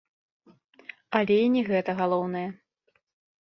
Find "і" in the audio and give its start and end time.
1.41-1.51